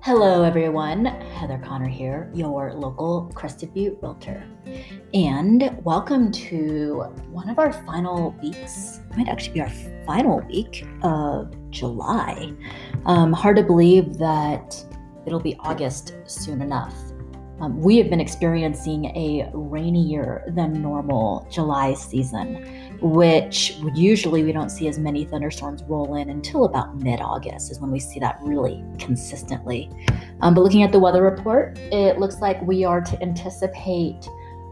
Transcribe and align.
Hello, 0.00 0.44
everyone. 0.44 1.06
Heather 1.06 1.58
Connor 1.58 1.88
here, 1.88 2.30
your 2.32 2.72
local 2.72 3.30
Crested 3.34 3.74
Butte 3.74 3.98
realtor. 4.00 4.46
And 5.12 5.76
welcome 5.84 6.30
to 6.30 7.12
one 7.30 7.50
of 7.50 7.58
our 7.58 7.72
final 7.72 8.30
weeks. 8.40 9.00
It 9.10 9.16
might 9.16 9.28
actually 9.28 9.54
be 9.54 9.60
our 9.60 9.72
final 10.06 10.40
week 10.42 10.86
of 11.02 11.52
July. 11.70 12.52
Um, 13.06 13.32
hard 13.32 13.56
to 13.56 13.64
believe 13.64 14.18
that 14.18 14.82
it'll 15.26 15.40
be 15.40 15.56
August 15.60 16.14
soon 16.26 16.62
enough. 16.62 16.94
Um, 17.60 17.80
we 17.80 17.96
have 17.96 18.08
been 18.08 18.20
experiencing 18.20 19.06
a 19.16 19.50
rainier 19.52 20.44
than 20.48 20.80
normal 20.80 21.46
July 21.50 21.94
season, 21.94 22.98
which 23.00 23.76
usually 23.94 24.44
we 24.44 24.52
don't 24.52 24.70
see 24.70 24.86
as 24.86 24.98
many 24.98 25.24
thunderstorms 25.24 25.82
roll 25.84 26.14
in 26.14 26.30
until 26.30 26.66
about 26.66 26.96
mid 26.98 27.20
August, 27.20 27.72
is 27.72 27.80
when 27.80 27.90
we 27.90 27.98
see 27.98 28.20
that 28.20 28.38
really 28.42 28.84
consistently. 28.98 29.90
Um, 30.40 30.54
but 30.54 30.62
looking 30.62 30.84
at 30.84 30.92
the 30.92 31.00
weather 31.00 31.22
report, 31.22 31.76
it 31.78 32.18
looks 32.18 32.40
like 32.40 32.62
we 32.62 32.84
are 32.84 33.00
to 33.00 33.22
anticipate 33.22 34.28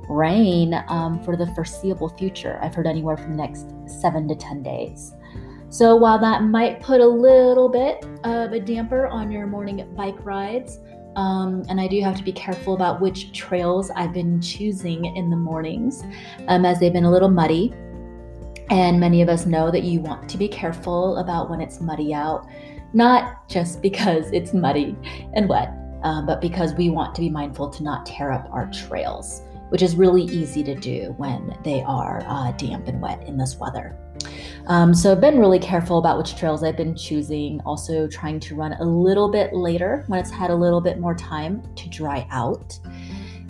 rain 0.09 0.75
um, 0.89 1.23
for 1.25 1.37
the 1.37 1.47
foreseeable 1.49 2.11
future. 2.11 2.61
I've 2.63 2.75
heard 2.75 2.87
anywhere 2.87 3.17
from 3.17 3.37
the 3.37 3.43
next 3.43 3.67
seven 3.87 4.29
to 4.29 4.37
10 4.37 4.63
days. 4.63 5.13
So 5.69 5.97
while 5.97 6.19
that 6.21 6.45
might 6.45 6.81
put 6.81 7.01
a 7.01 7.07
little 7.07 7.69
bit 7.69 8.05
of 8.23 8.53
a 8.53 8.61
damper 8.61 9.09
on 9.09 9.33
your 9.33 9.49
morning 9.49 9.93
bike 9.97 10.25
rides, 10.25 10.79
um, 11.17 11.65
and 11.71 11.81
I 11.81 11.89
do 11.89 12.01
have 12.03 12.17
to 12.19 12.23
be 12.23 12.33
careful 12.33 12.75
about 12.75 13.01
which 13.01 13.33
trails 13.33 13.91
I've 13.91 14.13
been 14.13 14.41
choosing 14.41 15.17
in 15.17 15.31
the 15.31 15.37
mornings, 15.37 16.05
um, 16.49 16.67
as 16.67 16.79
they've 16.79 16.93
been 16.93 17.05
a 17.05 17.11
little 17.11 17.31
muddy. 17.31 17.73
And 18.69 19.01
many 19.01 19.23
of 19.23 19.29
us 19.29 19.47
know 19.47 19.71
that 19.71 19.83
you 19.83 20.01
want 20.01 20.29
to 20.29 20.37
be 20.37 20.47
careful 20.47 21.17
about 21.17 21.49
when 21.49 21.61
it's 21.61 21.81
muddy 21.81 22.13
out, 22.13 22.47
not 22.93 23.49
just 23.49 23.81
because 23.89 24.31
it's 24.33 24.53
muddy 24.53 24.95
and 25.35 25.49
wet, 25.49 25.73
um, 26.03 26.27
but 26.27 26.43
because 26.43 26.75
we 26.75 26.91
want 26.91 27.15
to 27.15 27.23
be 27.23 27.31
mindful 27.31 27.71
to 27.71 27.83
not 27.83 28.05
tear 28.05 28.31
up 28.31 28.49
our 28.53 28.71
trails, 28.71 29.41
which 29.71 29.81
is 29.81 29.97
really 29.97 30.25
easy 30.25 30.63
to 30.65 30.75
do 30.75 31.15
when 31.17 31.57
they 31.65 31.83
are 31.83 32.23
uh, 32.27 32.53
damp 32.53 32.89
and 32.89 33.01
wet 33.01 33.27
in 33.27 33.39
this 33.39 33.57
weather. 33.57 33.97
Um, 34.69 34.93
so 34.93 35.13
I've 35.13 35.21
been 35.21 35.39
really 35.39 35.61
careful 35.61 35.99
about 35.99 36.19
which 36.19 36.37
trails 36.37 36.65
I've 36.65 36.77
been 36.77 36.97
choosing, 36.97 37.61
also 37.65 38.09
trying 38.09 38.41
to 38.41 38.57
run 38.57 38.73
a 38.75 38.85
little 38.85 39.31
bit 39.31 39.53
later 39.53 40.05
when 40.09 40.19
it's 40.19 40.31
had 40.31 40.51
a 40.51 40.55
little 40.55 40.81
bit 40.81 40.99
more 40.99 41.15
time 41.15 41.63
to 41.77 41.89
dry 41.89 42.27
out. 42.31 42.79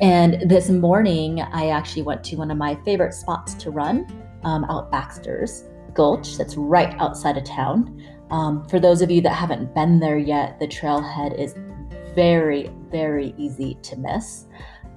And 0.01 0.51
this 0.51 0.69
morning, 0.69 1.41
I 1.41 1.71
actually 1.71 2.03
went 2.03 2.23
to 2.25 2.37
one 2.37 2.51
of 2.51 2.59
my 2.59 2.75
favorite 2.85 3.15
spots 3.15 3.55
to 3.55 3.71
run 3.71 4.07
um, 4.45 4.65
out 4.65 4.91
Baxter's 4.91 5.65
Gulch, 5.95 6.37
that's 6.37 6.55
right 6.57 6.95
outside 7.01 7.39
of 7.39 7.45
town. 7.45 8.05
Um, 8.31 8.69
for 8.69 8.79
those 8.79 9.01
of 9.01 9.11
you 9.11 9.23
that 9.23 9.31
haven't 9.31 9.75
been 9.75 9.99
there 9.99 10.19
yet, 10.19 10.61
the 10.61 10.67
trailhead 10.67 11.39
is 11.39 11.55
very, 12.15 12.71
very 12.91 13.35
easy 13.39 13.79
to 13.83 13.97
miss. 13.97 14.45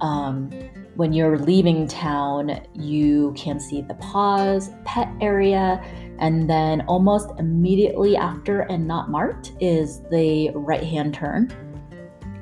Um, 0.02 0.50
when 0.96 1.12
you're 1.12 1.38
leaving 1.38 1.86
town, 1.86 2.66
you 2.74 3.34
can 3.36 3.60
see 3.60 3.82
the 3.82 3.94
pause 3.94 4.70
pet 4.84 5.08
area 5.20 5.82
and 6.20 6.48
then 6.48 6.82
almost 6.82 7.30
immediately 7.38 8.16
after 8.16 8.60
and 8.62 8.86
not 8.86 9.10
marked 9.10 9.52
is 9.60 10.02
the 10.10 10.50
right 10.54 10.84
hand 10.84 11.14
turn. 11.14 11.50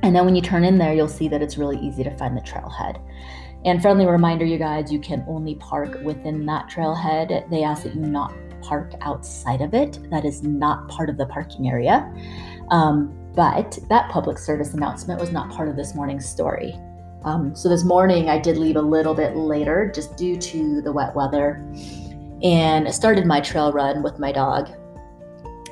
And 0.03 0.15
then 0.15 0.25
when 0.25 0.37
you 0.37 0.43
turn 0.43 0.65
in 0.65 0.79
there, 0.79 0.93
you'll 0.93 1.09
see 1.09 1.29
that 1.29 1.43
it's 1.43 1.59
really 1.59 1.79
easy 1.79 2.05
to 2.05 2.11
find 2.17 2.37
the 2.37 2.41
trailhead. 2.41 3.01
And 3.65 3.81
friendly 3.83 4.07
reminder, 4.07 4.45
you 4.45 4.59
guys, 4.59 4.93
you 4.93 5.01
can 5.01 5.25
only 5.29 5.57
park 5.57 5.99
within 6.03 6.47
that 6.47 6.69
trailhead. 6.69 7.49
They 7.51 7.65
ask 7.65 7.83
that 7.83 7.95
you 7.95 8.01
not 8.01 8.33
park 8.63 8.93
outside 9.01 9.61
of 9.61 9.75
it. 9.75 9.99
That 10.11 10.25
is 10.25 10.43
not 10.43 10.89
part 10.89 11.09
of 11.09 11.17
the 11.17 11.27
parking 11.27 11.69
area. 11.69 12.13
Um, 12.71 13.15
but 13.35 13.79
that 13.89 14.11
public 14.11 14.39
service 14.39 14.75
announcement 14.75 15.21
was 15.21 15.31
not 15.31 15.51
part 15.51 15.69
of 15.69 15.77
this 15.77 15.95
morning's 15.95 16.29
story. 16.29 16.79
Um, 17.25 17.55
so 17.55 17.69
this 17.69 17.85
morning 17.85 18.29
I 18.29 18.39
did 18.39 18.57
leave 18.57 18.77
a 18.77 18.83
little 18.83 19.15
bit 19.15 19.37
later 19.37 19.91
just 19.93 20.17
due 20.17 20.37
to 20.37 20.81
the 20.81 20.93
wet 20.93 21.15
weather 21.15 21.65
and 22.43 22.93
started 22.93 23.27
my 23.27 23.41
trail 23.41 23.73
run 23.73 24.03
with 24.03 24.19
my 24.19 24.33
dog. 24.33 24.71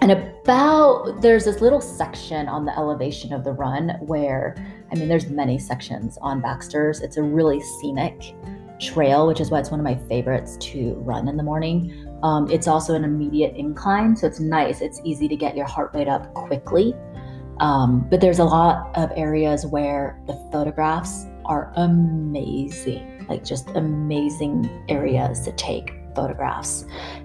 And 0.03 0.13
about 0.13 1.23
there's 1.23 1.45
this 1.45 1.61
little 1.61 1.81
section 1.81 2.49
on 2.49 2.65
the 2.65 2.77
elevation 2.77 3.33
of 3.33 3.45
the 3.45 3.53
run 3.53 3.91
where 4.01 4.55
I 4.93 4.95
mean 4.95 5.09
there's 5.09 5.29
many 5.29 5.59
sections 5.59 6.19
on 6.21 6.41
Baxter's. 6.41 7.01
It's 7.01 7.17
a 7.17 7.23
really 7.23 7.61
scenic 7.61 8.35
trail, 8.79 9.27
which 9.27 9.41
is 9.41 9.51
why 9.51 9.61
it's 9.61 9.71
one 9.71 9.81
of 9.81 9.85
my 9.85 9.97
favorites 10.09 10.59
to 10.59 10.95
run 10.99 11.29
in 11.29 11.37
the 11.37 11.43
morning. 11.43 12.07
Um, 12.23 12.51
it's 12.51 12.69
also 12.69 12.95
an 12.95 13.05
immediate 13.05 13.57
incline, 13.57 14.15
so 14.17 14.27
it's 14.27 14.41
nice. 14.41 14.81
It's 14.81 15.01
easy 15.03 15.29
to 15.29 15.37
get 15.37 15.57
your 15.57 15.67
heart 15.67 15.93
rate 15.95 16.09
up 16.09 16.33
quickly. 16.35 16.95
Um, 17.59 18.07
but 18.11 18.21
there's 18.21 18.39
a 18.39 18.45
lot 18.45 18.95
of 18.97 19.11
areas 19.17 19.65
where 19.65 20.21
the 20.27 20.35
photographs 20.53 21.25
are 21.47 21.73
amazing, 21.77 23.27
like 23.29 23.45
just 23.45 23.71
amazing 23.71 24.85
areas 24.89 25.41
to 25.47 25.53
take 25.53 25.95
photographs 26.17 26.85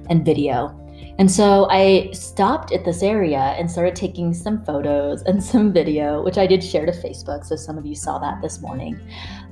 and 0.10 0.24
video. 0.24 0.78
And 1.18 1.30
so 1.30 1.68
I 1.70 2.10
stopped 2.12 2.72
at 2.72 2.86
this 2.86 3.04
area 3.04 3.40
and 3.40 3.70
started 3.70 3.96
taking 3.96 4.34
some 4.34 4.64
photos 4.64 5.22
and 5.24 5.44
some 5.52 5.74
video, 5.74 6.24
which 6.24 6.38
I 6.38 6.46
did 6.46 6.64
share 6.64 6.86
to 6.86 6.92
Facebook. 6.92 7.46
So 7.46 7.56
some 7.56 7.78
of 7.78 7.86
you 7.86 7.96
saw 7.96 8.20
that 8.20 8.42
this 8.42 8.62
morning. 8.62 9.00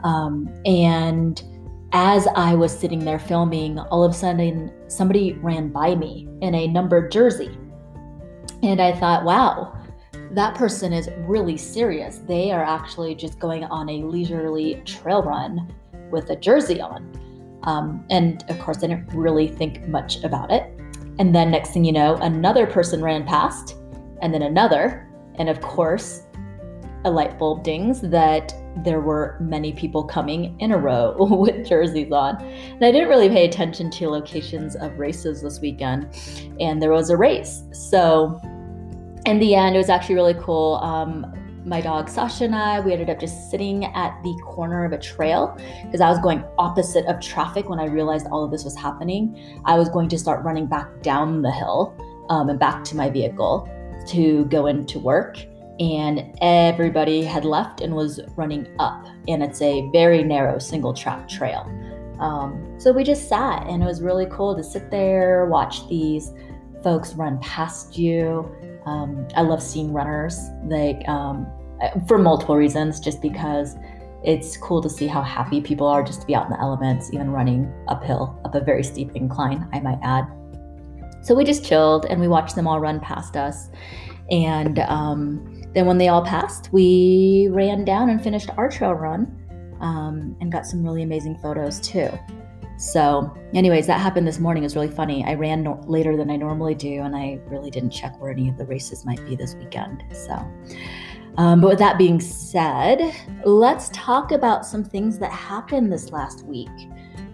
Um, 0.04 0.54
and 0.66 1.42
as 1.92 2.28
I 2.36 2.54
was 2.56 2.78
sitting 2.78 3.00
there 3.00 3.20
filming, 3.20 3.80
all 3.80 4.04
of 4.04 4.12
a 4.12 4.14
sudden 4.14 4.72
somebody 4.88 5.34
ran 5.34 5.70
by 5.70 5.96
me 5.96 6.28
in 6.42 6.54
a 6.54 6.68
numbered 6.68 7.12
jersey. 7.12 7.58
And 8.62 8.82
I 8.82 8.92
thought, 8.94 9.24
wow, 9.24 9.76
that 10.32 10.56
person 10.56 10.94
is 10.94 11.10
really 11.20 11.58
serious. 11.58 12.20
They 12.28 12.52
are 12.52 12.64
actually 12.64 13.16
just 13.16 13.40
going 13.40 13.64
on 13.64 13.90
a 13.90 14.04
leisurely 14.04 14.82
trail 14.86 15.24
run 15.24 15.74
with 16.12 16.30
a 16.30 16.36
jersey 16.36 16.82
on. 16.82 17.12
Um, 17.64 18.06
and 18.10 18.44
of 18.50 18.60
course, 18.60 18.78
I 18.78 18.88
didn't 18.88 19.14
really 19.14 19.48
think 19.48 19.88
much 19.88 20.24
about 20.24 20.52
it. 20.52 20.72
And 21.20 21.36
then 21.36 21.52
next 21.52 21.72
thing 21.72 21.84
you 21.84 21.92
know, 21.92 22.16
another 22.16 22.66
person 22.66 23.04
ran 23.04 23.26
past, 23.26 23.76
and 24.22 24.34
then 24.34 24.42
another. 24.42 25.08
And 25.36 25.50
of 25.50 25.62
course, 25.62 26.24
a 27.06 27.12
light 27.12 27.38
bulb 27.38 27.64
dings 27.64 28.02
that 28.02 28.54
there 28.84 29.02
were 29.02 29.38
many 29.40 29.74
people 29.74 30.04
coming 30.04 30.60
in 30.60 30.72
a 30.72 30.78
row 30.78 31.16
with 31.20 31.68
jerseys 31.68 32.12
on. 32.12 32.38
And 32.38 32.84
I 32.84 32.92
didn't 32.92 33.10
really 33.10 33.30
pay 33.30 33.46
attention 33.46 33.90
to 33.92 34.10
locations 34.10 34.76
of 34.76 34.98
races 34.98 35.42
this 35.42 35.60
weekend, 35.60 36.08
and 36.60 36.82
there 36.82 36.92
was 36.92 37.10
a 37.10 37.18
race. 37.18 37.64
So 37.72 38.40
in 39.26 39.40
the 39.40 39.56
end, 39.56 39.76
it 39.76 39.80
was 39.80 39.90
actually 39.90 40.16
really 40.16 40.36
cool. 40.36 40.76
Um, 40.76 41.34
my 41.66 41.82
dog 41.82 42.10
Sasha 42.10 42.46
and 42.46 42.56
I, 42.56 42.80
we 42.80 42.94
ended 42.94 43.10
up 43.10 43.20
just 43.20 43.50
sitting 43.50 43.86
at 43.86 44.22
the 44.24 44.38
corner 44.44 44.86
of 44.86 44.92
a 44.92 44.98
trail 44.98 45.58
because 45.84 46.02
I 46.02 46.10
was 46.10 46.20
going 46.20 46.44
opposite 46.58 47.06
of 47.06 47.20
traffic 47.20 47.70
when 47.70 47.80
I 47.80 47.86
realized 47.86 48.28
all 48.28 48.44
of 48.44 48.52
this 48.52 48.64
was 48.64 48.76
happening. 48.76 49.62
I 49.66 49.78
was 49.78 49.90
going 49.90 50.10
to 50.10 50.18
start 50.18 50.44
running 50.44 50.68
back 50.68 51.02
down 51.02 51.42
the 51.42 51.52
hill 51.52 51.96
um, 52.30 52.50
and 52.50 52.60
back 52.60 52.84
to 52.86 52.96
my 52.96 53.10
vehicle 53.10 53.70
to 54.08 54.46
go 54.46 54.68
into 54.68 55.00
work. 55.00 55.38
And 55.80 56.38
everybody 56.42 57.24
had 57.24 57.46
left 57.46 57.80
and 57.80 57.96
was 57.96 58.20
running 58.36 58.68
up. 58.80 59.06
And 59.28 59.42
it's 59.42 59.62
a 59.62 59.90
very 59.92 60.24
narrow 60.24 60.60
single 60.60 60.94
track 60.94 61.30
trail. 61.30 61.62
Um, 62.20 62.76
so 62.78 62.92
we 62.92 63.06
just 63.06 63.30
sat, 63.30 63.66
and 63.68 63.82
it 63.82 63.86
was 63.86 64.02
really 64.02 64.26
cool 64.30 64.54
to 64.56 64.64
sit 64.64 64.92
there, 64.92 65.46
watch 65.46 65.88
these 65.88 66.34
folks 66.84 67.14
run 67.14 67.40
past 67.40 67.98
you. 67.98 68.50
Um, 68.86 69.28
I 69.36 69.42
love 69.42 69.62
seeing 69.62 69.94
runners, 69.94 70.40
like 70.64 71.08
um, 71.08 71.48
for 72.08 72.18
multiple 72.18 72.56
reasons, 72.56 73.00
just 73.00 73.22
because 73.22 73.76
it's 74.24 74.58
cool 74.58 74.82
to 74.82 74.90
see 74.90 75.08
how 75.08 75.22
happy 75.22 75.62
people 75.62 75.88
are 75.88 76.04
just 76.04 76.22
to 76.22 76.28
be 76.28 76.36
out 76.36 76.46
in 76.46 76.52
the 76.52 76.60
elements, 76.60 77.14
even 77.14 77.32
running 77.32 77.72
uphill, 77.88 78.40
up 78.44 78.56
a 78.56 78.60
very 78.60 78.84
steep 78.84 79.12
incline, 79.16 79.68
I 79.72 79.80
might 79.80 80.00
add. 80.04 80.28
So 81.22 81.36
we 81.36 81.44
just 81.44 81.66
chilled 81.66 82.06
and 82.06 82.20
we 82.20 82.28
watched 82.28 82.56
them 82.56 82.68
all 82.68 82.80
run 82.80 83.00
past 83.00 83.36
us. 83.36 83.70
And 84.32 84.80
um, 84.80 85.64
then 85.74 85.86
when 85.86 85.98
they 85.98 86.08
all 86.08 86.24
passed, 86.24 86.72
we 86.72 87.48
ran 87.52 87.86
down 87.86 88.10
and 88.10 88.22
finished 88.22 88.50
our 88.58 88.70
trail 88.70 88.94
run 88.94 89.36
um, 89.80 90.36
and 90.42 90.52
got 90.52 90.66
some 90.66 90.84
really 90.84 91.04
amazing 91.04 91.38
photos 91.38 91.80
too. 91.80 92.10
So, 92.80 93.36
anyways, 93.54 93.88
that 93.88 94.00
happened 94.00 94.26
this 94.26 94.40
morning. 94.40 94.64
It 94.64 94.68
was 94.68 94.76
really 94.78 94.88
funny. 94.88 95.26
I 95.26 95.34
ran 95.34 95.64
no- 95.64 95.84
later 95.86 96.16
than 96.16 96.32
I 96.32 96.38
normally 96.38 96.76
do, 96.76 97.02
and 97.02 97.14
I 97.14 97.38
really 97.48 97.70
didn't 97.70 97.90
check 97.90 98.18
where 98.22 98.32
any 98.32 98.48
of 98.48 98.58
the 98.58 98.66
races 98.66 99.06
might 99.06 99.24
be 99.26 99.36
this 99.36 99.54
weekend. 99.56 100.02
So, 100.14 100.34
um, 101.38 101.60
but 101.60 101.72
with 101.72 101.80
that 101.80 101.98
being 101.98 102.22
said, 102.22 103.14
let's 103.44 103.90
talk 103.90 104.32
about 104.32 104.66
some 104.66 104.86
things 104.86 105.20
that 105.20 105.30
happened 105.30 105.92
this 105.92 106.12
last 106.12 106.46
week. 106.46 106.70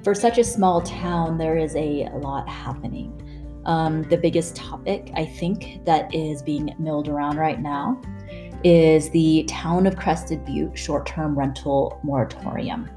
For 0.03 0.15
such 0.15 0.39
a 0.39 0.43
small 0.43 0.81
town, 0.81 1.37
there 1.37 1.59
is 1.59 1.75
a 1.75 2.09
lot 2.15 2.49
happening. 2.49 3.61
Um, 3.65 4.01
the 4.09 4.17
biggest 4.17 4.55
topic, 4.55 5.11
I 5.15 5.25
think, 5.25 5.85
that 5.85 6.11
is 6.11 6.41
being 6.41 6.73
milled 6.79 7.07
around 7.07 7.37
right 7.37 7.61
now 7.61 8.01
is 8.63 9.11
the 9.11 9.43
Town 9.47 9.85
of 9.85 9.95
Crested 9.95 10.43
Butte 10.43 10.75
short 10.75 11.05
term 11.05 11.37
rental 11.37 11.99
moratorium. 12.03 12.89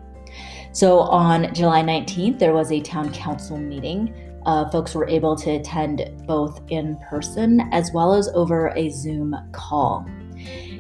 So 0.73 1.01
on 1.01 1.53
July 1.55 1.83
19th, 1.83 2.39
there 2.39 2.53
was 2.53 2.73
a 2.73 2.81
town 2.81 3.13
council 3.13 3.57
meeting. 3.57 4.15
Uh, 4.47 4.71
folks 4.71 4.95
were 4.95 5.09
able 5.09 5.37
to 5.37 5.51
attend 5.51 6.11
both 6.27 6.61
in 6.69 6.97
person 7.11 7.69
as 7.73 7.91
well 7.93 8.15
as 8.15 8.29
over 8.29 8.69
a 8.77 8.89
Zoom 8.91 9.35
call. 9.53 10.07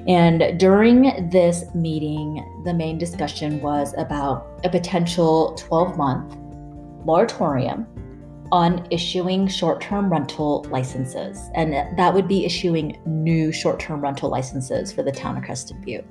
And 0.06 0.58
during 0.58 1.28
this 1.30 1.64
meeting, 1.74 2.62
the 2.64 2.72
main 2.72 2.96
discussion 2.96 3.60
was 3.60 3.94
about 3.98 4.60
a 4.64 4.70
potential 4.70 5.54
12 5.56 5.96
month 5.96 6.36
moratorium 7.04 7.86
on 8.50 8.86
issuing 8.90 9.46
short 9.46 9.80
term 9.80 10.10
rental 10.10 10.64
licenses. 10.70 11.50
And 11.54 11.74
that 11.98 12.14
would 12.14 12.28
be 12.28 12.44
issuing 12.44 13.00
new 13.04 13.52
short 13.52 13.80
term 13.80 14.00
rental 14.00 14.30
licenses 14.30 14.92
for 14.92 15.02
the 15.02 15.12
town 15.12 15.36
of 15.36 15.44
Crested 15.44 15.82
Butte. 15.84 16.06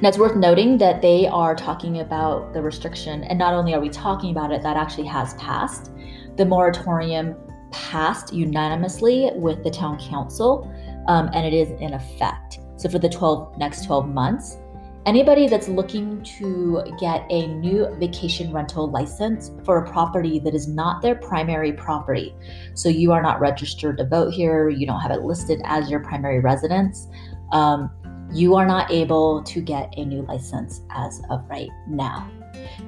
Now, 0.00 0.08
it's 0.08 0.18
worth 0.18 0.36
noting 0.36 0.78
that 0.78 1.02
they 1.02 1.26
are 1.26 1.54
talking 1.54 2.00
about 2.00 2.52
the 2.52 2.62
restriction, 2.62 3.24
and 3.24 3.38
not 3.38 3.54
only 3.54 3.74
are 3.74 3.80
we 3.80 3.88
talking 3.88 4.30
about 4.30 4.52
it, 4.52 4.62
that 4.62 4.76
actually 4.76 5.06
has 5.06 5.34
passed. 5.34 5.90
The 6.36 6.44
moratorium 6.44 7.36
passed 7.72 8.32
unanimously 8.32 9.30
with 9.34 9.62
the 9.64 9.70
town 9.70 9.98
council, 9.98 10.72
um, 11.08 11.30
and 11.32 11.46
it 11.46 11.54
is 11.54 11.70
in 11.80 11.94
effect. 11.94 12.58
So, 12.76 12.88
for 12.88 12.98
the 12.98 13.08
12 13.08 13.58
next 13.58 13.86
12 13.86 14.08
months, 14.08 14.58
Anybody 15.06 15.46
that's 15.46 15.68
looking 15.68 16.20
to 16.38 16.82
get 16.98 17.24
a 17.30 17.46
new 17.46 17.86
vacation 18.00 18.52
rental 18.52 18.90
license 18.90 19.52
for 19.64 19.78
a 19.78 19.88
property 19.88 20.40
that 20.40 20.52
is 20.52 20.66
not 20.66 21.00
their 21.00 21.14
primary 21.14 21.72
property, 21.72 22.34
so 22.74 22.88
you 22.88 23.12
are 23.12 23.22
not 23.22 23.38
registered 23.38 23.98
to 23.98 24.04
vote 24.04 24.34
here, 24.34 24.68
you 24.68 24.84
don't 24.84 24.98
have 24.98 25.12
it 25.12 25.22
listed 25.22 25.60
as 25.64 25.88
your 25.88 26.00
primary 26.00 26.40
residence, 26.40 27.06
um, 27.52 27.88
you 28.32 28.54
are 28.54 28.66
not 28.66 28.90
able 28.90 29.42
to 29.44 29.60
get 29.60 29.92
a 29.96 30.04
new 30.04 30.22
license 30.22 30.82
as 30.90 31.22
of 31.30 31.48
right 31.48 31.70
now. 31.88 32.30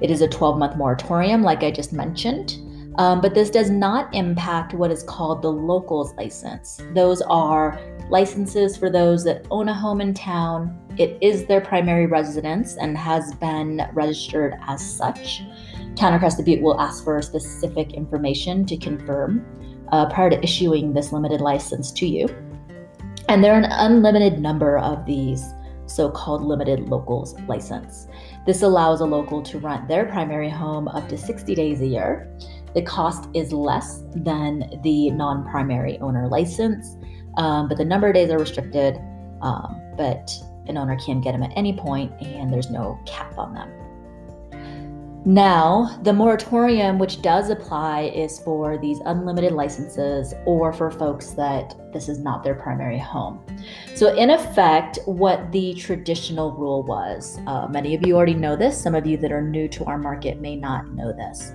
It 0.00 0.10
is 0.10 0.20
a 0.20 0.28
12 0.28 0.58
month 0.58 0.76
moratorium, 0.76 1.42
like 1.42 1.62
I 1.62 1.70
just 1.70 1.92
mentioned. 1.92 2.58
Um, 2.98 3.20
but 3.20 3.32
this 3.32 3.48
does 3.48 3.70
not 3.70 4.12
impact 4.12 4.74
what 4.74 4.90
is 4.90 5.04
called 5.04 5.40
the 5.40 5.52
locals 5.52 6.12
license. 6.14 6.80
Those 6.94 7.22
are 7.22 7.80
licenses 8.10 8.76
for 8.76 8.90
those 8.90 9.22
that 9.24 9.46
own 9.50 9.68
a 9.68 9.74
home 9.74 10.00
in 10.00 10.14
town. 10.14 10.76
It 10.98 11.16
is 11.20 11.46
their 11.46 11.60
primary 11.60 12.06
residence 12.06 12.76
and 12.76 12.98
has 12.98 13.34
been 13.34 13.88
registered 13.92 14.54
as 14.66 14.84
such. 14.84 15.42
Town 15.94 16.14
of 16.14 16.20
Crested 16.20 16.44
Butte 16.44 16.60
will 16.60 16.80
ask 16.80 17.04
for 17.04 17.22
specific 17.22 17.92
information 17.92 18.66
to 18.66 18.76
confirm 18.76 19.46
uh, 19.92 20.08
prior 20.10 20.30
to 20.30 20.42
issuing 20.42 20.92
this 20.92 21.12
limited 21.12 21.40
license 21.40 21.92
to 21.92 22.06
you. 22.06 22.28
And 23.28 23.44
there 23.44 23.52
are 23.52 23.58
an 23.58 23.66
unlimited 23.70 24.40
number 24.40 24.78
of 24.78 25.04
these 25.04 25.52
so 25.84 26.10
called 26.10 26.42
limited 26.42 26.88
locals 26.88 27.38
license. 27.42 28.08
This 28.46 28.62
allows 28.62 29.00
a 29.00 29.04
local 29.04 29.42
to 29.42 29.58
rent 29.58 29.86
their 29.86 30.06
primary 30.06 30.48
home 30.48 30.88
up 30.88 31.08
to 31.10 31.18
60 31.18 31.54
days 31.54 31.80
a 31.82 31.86
year. 31.86 32.34
The 32.74 32.82
cost 32.82 33.28
is 33.34 33.52
less 33.52 34.02
than 34.14 34.80
the 34.82 35.10
non 35.10 35.46
primary 35.50 35.98
owner 35.98 36.26
license, 36.28 36.96
um, 37.36 37.68
but 37.68 37.76
the 37.76 37.84
number 37.84 38.08
of 38.08 38.14
days 38.14 38.30
are 38.30 38.38
restricted. 38.38 38.98
Um, 39.42 39.80
but 39.96 40.34
an 40.66 40.76
owner 40.76 40.96
can 40.98 41.20
get 41.20 41.32
them 41.32 41.42
at 41.42 41.52
any 41.56 41.76
point, 41.76 42.12
and 42.22 42.52
there's 42.52 42.70
no 42.70 42.98
cap 43.06 43.36
on 43.36 43.54
them. 43.54 43.70
Now, 45.24 45.98
the 46.04 46.12
moratorium, 46.12 46.98
which 46.98 47.20
does 47.22 47.50
apply, 47.50 48.12
is 48.14 48.38
for 48.38 48.78
these 48.78 49.00
unlimited 49.04 49.52
licenses 49.52 50.32
or 50.46 50.72
for 50.72 50.90
folks 50.90 51.30
that 51.32 51.74
this 51.92 52.08
is 52.08 52.18
not 52.18 52.42
their 52.42 52.54
primary 52.54 52.98
home. 52.98 53.44
So, 53.94 54.14
in 54.14 54.30
effect, 54.30 54.98
what 55.04 55.50
the 55.52 55.74
traditional 55.74 56.52
rule 56.52 56.82
was 56.82 57.38
uh, 57.46 57.66
many 57.68 57.94
of 57.94 58.06
you 58.06 58.16
already 58.16 58.34
know 58.34 58.56
this, 58.56 58.80
some 58.80 58.94
of 58.94 59.06
you 59.06 59.16
that 59.18 59.32
are 59.32 59.42
new 59.42 59.68
to 59.68 59.84
our 59.84 59.98
market 59.98 60.40
may 60.40 60.56
not 60.56 60.88
know 60.92 61.12
this 61.12 61.52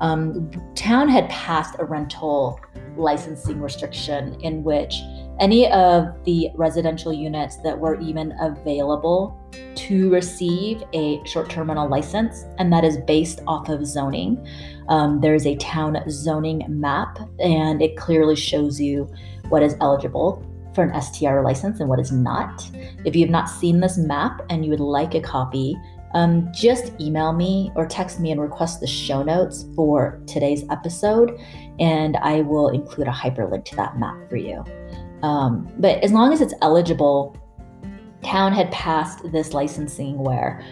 um, 0.00 0.50
town 0.74 1.08
had 1.08 1.28
passed 1.28 1.76
a 1.78 1.84
rental 1.84 2.60
licensing 2.96 3.60
restriction 3.60 4.38
in 4.40 4.62
which 4.62 5.02
any 5.40 5.70
of 5.70 6.06
the 6.24 6.50
residential 6.54 7.12
units 7.12 7.56
that 7.58 7.78
were 7.78 8.00
even 8.00 8.34
available 8.40 9.38
to 9.74 10.10
receive 10.10 10.82
a 10.92 11.24
short 11.24 11.48
term 11.48 11.68
rental 11.68 11.88
license, 11.88 12.44
and 12.58 12.72
that 12.72 12.84
is 12.84 12.98
based 13.06 13.40
off 13.46 13.68
of 13.68 13.86
zoning. 13.86 14.44
Um, 14.88 15.20
there 15.20 15.34
is 15.34 15.46
a 15.46 15.56
town 15.56 15.98
zoning 16.10 16.64
map, 16.68 17.18
and 17.38 17.80
it 17.80 17.96
clearly 17.96 18.36
shows 18.36 18.80
you 18.80 19.10
what 19.48 19.62
is 19.62 19.76
eligible 19.80 20.44
for 20.74 20.84
an 20.84 21.00
STR 21.00 21.40
license 21.40 21.80
and 21.80 21.88
what 21.88 22.00
is 22.00 22.12
not. 22.12 22.68
If 23.04 23.16
you 23.16 23.22
have 23.22 23.30
not 23.30 23.48
seen 23.48 23.80
this 23.80 23.96
map 23.96 24.42
and 24.50 24.64
you 24.64 24.70
would 24.70 24.80
like 24.80 25.14
a 25.14 25.20
copy, 25.20 25.76
um, 26.14 26.48
just 26.52 26.92
email 27.00 27.32
me 27.32 27.70
or 27.74 27.86
text 27.86 28.20
me 28.20 28.30
and 28.32 28.40
request 28.40 28.80
the 28.80 28.86
show 28.86 29.22
notes 29.22 29.66
for 29.74 30.20
today's 30.26 30.64
episode, 30.70 31.38
and 31.78 32.16
I 32.18 32.40
will 32.40 32.68
include 32.70 33.08
a 33.08 33.12
hyperlink 33.12 33.64
to 33.66 33.76
that 33.76 33.98
map 33.98 34.16
for 34.28 34.36
you. 34.36 34.64
Um, 35.22 35.70
but 35.78 36.02
as 36.02 36.12
long 36.12 36.32
as 36.32 36.40
it's 36.40 36.54
eligible, 36.62 37.36
town 38.22 38.52
had 38.52 38.70
passed 38.70 39.30
this 39.32 39.52
licensing 39.52 40.18
where 40.18 40.64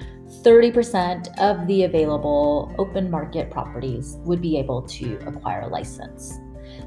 30% 0.42 1.38
of 1.38 1.66
the 1.66 1.84
available 1.84 2.74
open 2.78 3.10
market 3.10 3.50
properties 3.50 4.16
would 4.20 4.40
be 4.40 4.58
able 4.58 4.82
to 4.82 5.18
acquire 5.26 5.62
a 5.62 5.68
license. 5.68 6.38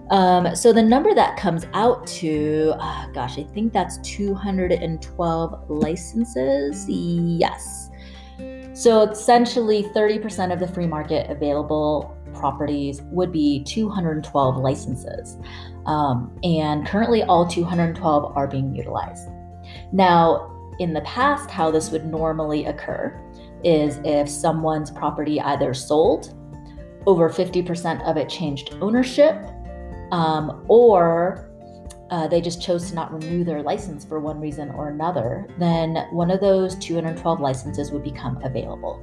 Um, 0.09 0.55
so 0.55 0.73
the 0.73 0.81
number 0.81 1.13
that 1.13 1.37
comes 1.37 1.65
out 1.73 2.05
to, 2.07 2.73
uh, 2.79 3.07
gosh, 3.07 3.37
I 3.37 3.43
think 3.43 3.73
that's 3.73 3.97
212 3.99 5.69
licenses. 5.69 6.85
Yes. 6.89 7.89
So 8.73 9.03
essentially, 9.03 9.83
30% 9.95 10.53
of 10.53 10.59
the 10.59 10.67
free 10.67 10.87
market 10.87 11.29
available 11.29 12.17
properties 12.33 13.01
would 13.11 13.31
be 13.31 13.63
212 13.63 14.57
licenses. 14.57 15.37
Um, 15.85 16.37
and 16.43 16.85
currently, 16.85 17.23
all 17.23 17.47
212 17.47 18.35
are 18.35 18.47
being 18.47 18.75
utilized. 18.75 19.29
Now, 19.91 20.55
in 20.79 20.93
the 20.93 21.01
past, 21.01 21.49
how 21.49 21.71
this 21.71 21.91
would 21.91 22.05
normally 22.05 22.65
occur 22.65 23.19
is 23.63 23.99
if 24.03 24.29
someone's 24.29 24.91
property 24.91 25.41
either 25.41 25.73
sold, 25.73 26.35
over 27.05 27.29
50% 27.29 28.01
of 28.09 28.17
it 28.17 28.29
changed 28.29 28.75
ownership, 28.81 29.35
um, 30.11 30.63
or 30.67 31.49
uh, 32.11 32.27
they 32.27 32.41
just 32.41 32.61
chose 32.61 32.89
to 32.89 32.95
not 32.95 33.13
renew 33.13 33.43
their 33.43 33.61
license 33.61 34.03
for 34.03 34.19
one 34.19 34.39
reason 34.39 34.69
or 34.71 34.89
another, 34.89 35.47
then 35.59 35.95
one 36.11 36.31
of 36.31 36.39
those 36.39 36.75
212 36.75 37.39
licenses 37.39 37.91
would 37.91 38.03
become 38.03 38.41
available. 38.43 38.99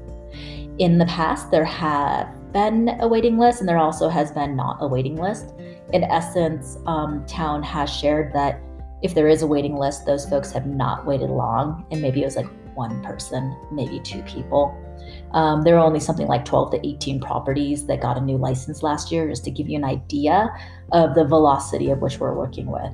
In 0.78 0.99
the 0.99 1.06
past, 1.06 1.50
there 1.50 1.64
have 1.64 2.28
been 2.56 2.96
a 3.00 3.06
waiting 3.06 3.36
list, 3.36 3.60
and 3.60 3.68
there 3.68 3.76
also 3.76 4.08
has 4.08 4.32
been 4.32 4.56
not 4.56 4.78
a 4.80 4.86
waiting 4.86 5.16
list. 5.16 5.52
In 5.92 6.04
essence, 6.04 6.78
um, 6.86 7.22
Town 7.26 7.62
has 7.62 7.90
shared 7.90 8.32
that 8.32 8.62
if 9.02 9.14
there 9.14 9.28
is 9.28 9.42
a 9.42 9.46
waiting 9.46 9.76
list, 9.76 10.06
those 10.06 10.26
folks 10.26 10.52
have 10.52 10.66
not 10.66 11.04
waited 11.04 11.28
long, 11.28 11.84
and 11.90 12.00
maybe 12.00 12.22
it 12.22 12.25
was 12.25 12.34
like 12.34 12.46
one 12.75 13.02
person, 13.02 13.54
maybe 13.70 14.00
two 14.00 14.22
people. 14.22 14.75
Um, 15.32 15.60
there 15.64 15.76
are 15.76 15.84
only 15.84 16.00
something 16.00 16.28
like 16.28 16.46
12 16.46 16.70
to 16.70 16.88
18 16.88 17.20
properties 17.20 17.84
that 17.88 18.00
got 18.00 18.16
a 18.16 18.22
new 18.22 18.38
license 18.38 18.82
last 18.82 19.12
year, 19.12 19.28
just 19.28 19.44
to 19.44 19.50
give 19.50 19.68
you 19.68 19.76
an 19.76 19.84
idea 19.84 20.48
of 20.92 21.14
the 21.14 21.26
velocity 21.26 21.90
of 21.90 21.98
which 21.98 22.18
we're 22.18 22.34
working 22.34 22.68
with. 22.72 22.90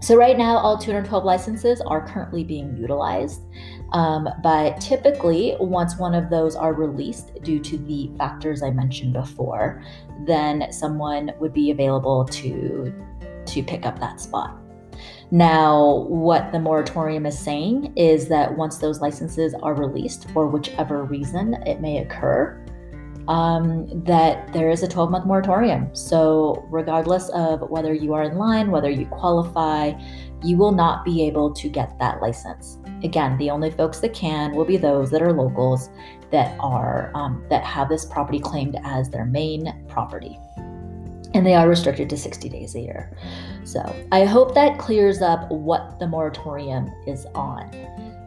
So, 0.00 0.14
right 0.14 0.38
now, 0.38 0.56
all 0.58 0.78
212 0.78 1.24
licenses 1.24 1.80
are 1.80 2.06
currently 2.06 2.44
being 2.44 2.76
utilized. 2.76 3.40
Um, 3.92 4.28
but 4.42 4.80
typically, 4.80 5.56
once 5.58 5.96
one 5.96 6.14
of 6.14 6.30
those 6.30 6.54
are 6.54 6.72
released 6.72 7.42
due 7.42 7.58
to 7.60 7.78
the 7.78 8.10
factors 8.18 8.62
I 8.62 8.70
mentioned 8.70 9.12
before, 9.12 9.82
then 10.26 10.70
someone 10.72 11.32
would 11.40 11.52
be 11.52 11.70
available 11.70 12.24
to, 12.26 12.94
to 13.46 13.62
pick 13.62 13.86
up 13.86 13.98
that 14.00 14.20
spot. 14.20 14.56
Now, 15.30 16.04
what 16.08 16.50
the 16.52 16.58
moratorium 16.58 17.24
is 17.24 17.38
saying 17.38 17.92
is 17.96 18.28
that 18.28 18.56
once 18.56 18.78
those 18.78 19.00
licenses 19.00 19.54
are 19.62 19.74
released, 19.74 20.28
for 20.30 20.46
whichever 20.46 21.04
reason 21.04 21.54
it 21.66 21.80
may 21.80 21.98
occur, 21.98 22.59
um, 23.30 23.86
that 24.04 24.52
there 24.52 24.70
is 24.70 24.82
a 24.82 24.88
12 24.88 25.08
month 25.08 25.24
moratorium. 25.24 25.94
So, 25.94 26.66
regardless 26.68 27.28
of 27.28 27.70
whether 27.70 27.94
you 27.94 28.12
are 28.12 28.24
in 28.24 28.36
line, 28.36 28.72
whether 28.72 28.90
you 28.90 29.06
qualify, 29.06 29.92
you 30.42 30.56
will 30.56 30.72
not 30.72 31.04
be 31.04 31.22
able 31.22 31.54
to 31.54 31.68
get 31.68 31.96
that 32.00 32.20
license. 32.20 32.78
Again, 33.04 33.38
the 33.38 33.48
only 33.48 33.70
folks 33.70 34.00
that 34.00 34.14
can 34.14 34.56
will 34.56 34.64
be 34.64 34.76
those 34.76 35.12
that 35.12 35.22
are 35.22 35.32
locals 35.32 35.90
that 36.32 36.58
are 36.58 37.12
um, 37.14 37.44
that 37.50 37.62
have 37.62 37.88
this 37.88 38.04
property 38.04 38.40
claimed 38.40 38.76
as 38.82 39.10
their 39.10 39.24
main 39.24 39.84
property 39.88 40.36
and 41.32 41.46
they 41.46 41.54
are 41.54 41.68
restricted 41.68 42.10
to 42.10 42.16
60 42.16 42.48
days 42.48 42.74
a 42.74 42.80
year. 42.80 43.16
So 43.62 43.80
I 44.10 44.24
hope 44.24 44.54
that 44.54 44.80
clears 44.80 45.22
up 45.22 45.48
what 45.50 46.00
the 46.00 46.08
moratorium 46.08 46.92
is 47.06 47.24
on. 47.36 47.70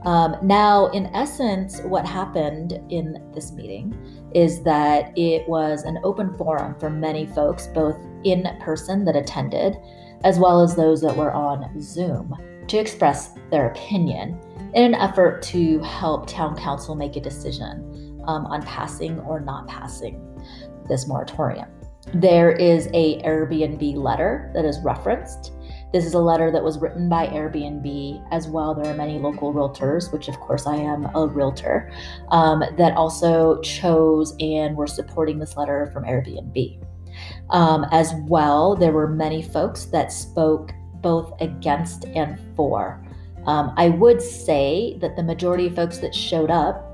Um, 0.05 0.35
now, 0.41 0.87
in 0.87 1.05
essence, 1.07 1.79
what 1.81 2.05
happened 2.05 2.73
in 2.89 3.31
this 3.33 3.53
meeting 3.53 3.95
is 4.35 4.61
that 4.63 5.17
it 5.17 5.47
was 5.47 5.83
an 5.83 5.97
open 6.03 6.33
forum 6.37 6.75
for 6.79 6.89
many 6.89 7.25
folks, 7.25 7.67
both 7.67 7.95
in 8.23 8.45
person 8.59 9.05
that 9.05 9.15
attended, 9.15 9.77
as 10.23 10.39
well 10.39 10.61
as 10.61 10.75
those 10.75 11.01
that 11.01 11.15
were 11.15 11.31
on 11.31 11.81
Zoom, 11.81 12.35
to 12.67 12.77
express 12.77 13.31
their 13.49 13.67
opinion 13.67 14.39
in 14.73 14.83
an 14.83 14.95
effort 14.95 15.41
to 15.43 15.79
help 15.79 16.27
town 16.27 16.57
council 16.57 16.95
make 16.95 17.15
a 17.15 17.21
decision 17.21 18.21
um, 18.27 18.45
on 18.47 18.61
passing 18.63 19.19
or 19.21 19.39
not 19.39 19.67
passing 19.67 20.19
this 20.89 21.07
moratorium. 21.07 21.69
There 22.13 22.51
is 22.51 22.87
a 22.93 23.21
Airbnb 23.21 23.95
letter 23.95 24.51
that 24.53 24.65
is 24.65 24.79
referenced 24.83 25.52
This 25.93 26.05
is 26.05 26.15
a 26.15 26.19
letter 26.19 26.49
that 26.49 26.63
was 26.63 26.79
written 26.79 27.07
by 27.07 27.27
Airbnb 27.27 28.27
as 28.31 28.47
well. 28.47 28.73
There 28.73 28.91
are 28.91 28.97
many 28.97 29.19
local 29.19 29.53
realtors, 29.53 30.11
which 30.11 30.27
of 30.27 30.39
course 30.39 30.65
I 30.65 30.75
am 30.75 31.07
a 31.15 31.27
realtor, 31.27 31.91
um, 32.29 32.63
that 32.77 32.97
also 32.97 33.61
chose 33.61 34.35
and 34.39 34.75
were 34.75 34.87
supporting 34.87 35.37
this 35.37 35.55
letter 35.55 35.91
from 35.93 36.03
Airbnb. 36.03 36.83
Um, 37.51 37.85
as 37.91 38.11
well, 38.23 38.75
there 38.75 38.91
were 38.91 39.07
many 39.07 39.43
folks 39.43 39.85
that 39.85 40.11
spoke 40.11 40.71
both 40.95 41.31
against 41.39 42.05
and 42.05 42.39
for. 42.55 43.05
Um, 43.45 43.71
I 43.77 43.89
would 43.89 44.19
say 44.19 44.97
that 44.99 45.15
the 45.15 45.21
majority 45.21 45.67
of 45.67 45.75
folks 45.75 45.99
that 45.99 46.15
showed 46.15 46.49
up 46.49 46.89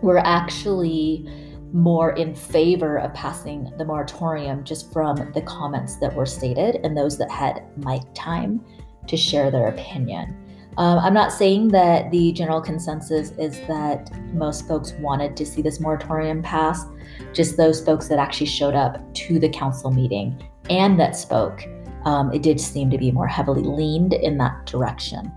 were 0.00 0.18
actually 0.18 1.28
more 1.72 2.12
in 2.12 2.34
favor 2.34 2.98
of 2.98 3.12
passing 3.14 3.72
the 3.78 3.84
moratorium 3.84 4.64
just 4.64 4.92
from 4.92 5.16
the 5.32 5.42
comments 5.42 5.96
that 5.96 6.14
were 6.14 6.26
stated 6.26 6.76
and 6.84 6.96
those 6.96 7.18
that 7.18 7.30
had 7.30 7.64
mic 7.76 8.02
time 8.14 8.64
to 9.06 9.16
share 9.16 9.50
their 9.50 9.68
opinion. 9.68 10.36
Um, 10.78 10.98
I'm 10.98 11.14
not 11.14 11.32
saying 11.32 11.68
that 11.68 12.10
the 12.10 12.32
general 12.32 12.60
consensus 12.60 13.30
is 13.38 13.60
that 13.66 14.10
most 14.34 14.68
folks 14.68 14.92
wanted 14.94 15.36
to 15.36 15.46
see 15.46 15.62
this 15.62 15.80
moratorium 15.80 16.42
pass, 16.42 16.84
just 17.32 17.56
those 17.56 17.82
folks 17.82 18.08
that 18.08 18.18
actually 18.18 18.46
showed 18.46 18.74
up 18.74 19.02
to 19.14 19.38
the 19.38 19.48
council 19.48 19.90
meeting 19.90 20.38
and 20.68 21.00
that 21.00 21.16
spoke. 21.16 21.64
Um, 22.04 22.32
it 22.32 22.42
did 22.42 22.60
seem 22.60 22.90
to 22.90 22.98
be 22.98 23.10
more 23.10 23.26
heavily 23.26 23.62
leaned 23.62 24.12
in 24.12 24.36
that 24.38 24.66
direction. 24.66 25.32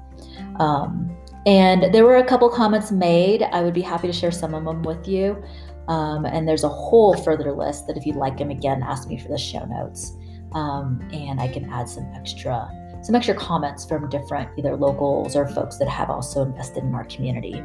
Um, 0.57 1.15
and 1.45 1.93
there 1.93 2.03
were 2.03 2.17
a 2.17 2.25
couple 2.25 2.49
comments 2.49 2.91
made. 2.91 3.43
I 3.43 3.63
would 3.63 3.73
be 3.73 3.81
happy 3.81 4.07
to 4.07 4.13
share 4.13 4.31
some 4.31 4.53
of 4.53 4.65
them 4.65 4.83
with 4.83 5.07
you. 5.07 5.41
Um, 5.89 6.25
and 6.25 6.47
there's 6.47 6.63
a 6.63 6.69
whole 6.69 7.17
further 7.17 7.51
list 7.51 7.87
that 7.87 7.97
if 7.97 8.05
you'd 8.05 8.15
like 8.15 8.37
them 8.37 8.51
again, 8.51 8.83
ask 8.83 9.09
me 9.09 9.17
for 9.17 9.27
the 9.27 9.37
show 9.37 9.65
notes. 9.65 10.15
Um, 10.53 11.05
and 11.11 11.41
I 11.41 11.47
can 11.47 11.69
add 11.69 11.89
some 11.89 12.09
extra 12.15 12.69
some 13.01 13.15
extra 13.15 13.33
comments 13.33 13.85
from 13.85 14.09
different 14.09 14.49
either 14.57 14.75
locals 14.75 15.35
or 15.35 15.47
folks 15.47 15.77
that 15.77 15.87
have 15.87 16.09
also 16.09 16.43
invested 16.43 16.83
in 16.83 16.93
our 16.93 17.05
community. 17.05 17.63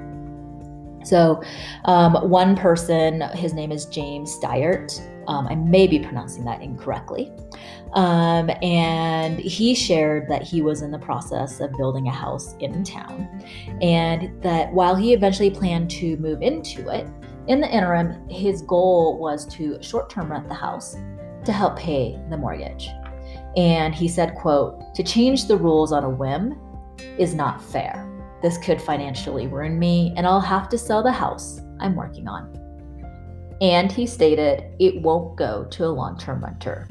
So, 1.02 1.43
um, 1.87 2.31
one 2.31 2.57
person, 2.57 3.21
his 3.33 3.52
name 3.52 3.73
is 3.73 3.85
James 3.87 4.38
Dyert. 4.38 5.00
Um, 5.26 5.47
I 5.49 5.54
may 5.54 5.87
be 5.87 5.99
pronouncing 5.99 6.45
that 6.45 6.62
incorrectly. 6.62 7.33
Um, 7.95 8.50
and 8.62 9.38
he 9.38 9.75
shared 9.75 10.28
that 10.28 10.43
he 10.43 10.62
was 10.62 10.83
in 10.83 10.90
the 10.90 10.99
process 10.99 11.61
of 11.61 11.73
building 11.73 12.09
a 12.09 12.12
house 12.12 12.54
in 12.61 12.85
town, 12.85 13.45
and 13.81 14.40
that 14.43 14.73
while 14.73 14.97
he 14.97 15.12
eventually 15.12 15.50
planned 15.50 15.90
to 15.93 16.16
move 16.16 16.43
into 16.43 16.88
it, 16.88 17.07
in 17.46 17.60
the 17.60 17.68
interim, 17.68 18.28
his 18.28 18.62
goal 18.62 19.18
was 19.18 19.46
to 19.54 19.82
short 19.82 20.10
term 20.10 20.30
rent 20.30 20.48
the 20.48 20.54
house 20.54 20.96
to 21.44 21.52
help 21.52 21.78
pay 21.78 22.18
the 22.30 22.36
mortgage. 22.36 22.88
And 23.56 23.94
he 23.94 24.08
said, 24.08 24.34
quote, 24.34 24.94
to 24.94 25.02
change 25.02 25.46
the 25.46 25.56
rules 25.56 25.92
on 25.92 26.04
a 26.04 26.10
whim 26.10 26.58
is 27.18 27.34
not 27.34 27.62
fair. 27.62 28.10
This 28.42 28.58
could 28.58 28.80
financially 28.80 29.46
ruin 29.46 29.78
me, 29.78 30.12
and 30.16 30.26
I'll 30.26 30.40
have 30.40 30.68
to 30.70 30.78
sell 30.78 31.02
the 31.02 31.12
house 31.12 31.60
I'm 31.80 31.94
working 31.94 32.28
on. 32.28 32.52
And 33.60 33.90
he 33.90 34.06
stated 34.06 34.64
it 34.80 35.00
won't 35.02 35.36
go 35.36 35.64
to 35.64 35.84
a 35.84 35.86
long 35.86 36.18
term 36.18 36.44
renter. 36.44 36.88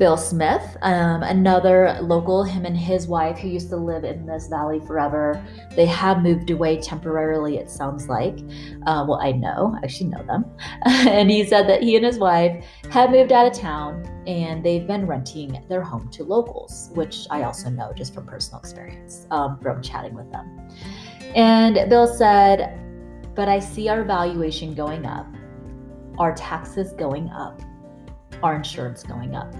Bill 0.00 0.16
Smith, 0.16 0.78
um, 0.80 1.22
another 1.22 1.98
local, 2.00 2.42
him 2.42 2.64
and 2.64 2.74
his 2.74 3.06
wife, 3.06 3.36
who 3.38 3.48
used 3.48 3.68
to 3.68 3.76
live 3.76 4.02
in 4.02 4.24
this 4.24 4.46
valley 4.46 4.80
forever. 4.80 5.44
They 5.76 5.84
have 5.84 6.22
moved 6.22 6.50
away 6.50 6.80
temporarily, 6.80 7.58
it 7.58 7.68
sounds 7.68 8.08
like. 8.08 8.38
Uh, 8.86 9.04
well, 9.06 9.20
I 9.20 9.32
know, 9.32 9.76
I 9.76 9.84
actually 9.84 10.08
know 10.08 10.24
them. 10.24 10.46
and 10.86 11.30
he 11.30 11.44
said 11.44 11.68
that 11.68 11.82
he 11.82 11.96
and 11.96 12.06
his 12.06 12.18
wife 12.18 12.64
have 12.90 13.10
moved 13.10 13.30
out 13.30 13.46
of 13.46 13.52
town 13.52 14.02
and 14.26 14.64
they've 14.64 14.86
been 14.86 15.06
renting 15.06 15.62
their 15.68 15.82
home 15.82 16.08
to 16.12 16.24
locals, 16.24 16.88
which 16.94 17.26
I 17.30 17.42
also 17.42 17.68
know 17.68 17.92
just 17.92 18.14
from 18.14 18.24
personal 18.24 18.58
experience 18.60 19.26
um, 19.30 19.60
from 19.60 19.82
chatting 19.82 20.14
with 20.14 20.32
them. 20.32 20.66
And 21.34 21.74
Bill 21.90 22.06
said, 22.06 22.80
But 23.34 23.50
I 23.50 23.58
see 23.58 23.90
our 23.90 24.02
valuation 24.02 24.74
going 24.74 25.04
up, 25.04 25.26
our 26.18 26.34
taxes 26.34 26.94
going 26.94 27.28
up, 27.28 27.60
our 28.42 28.56
insurance 28.56 29.02
going 29.02 29.34
up. 29.34 29.54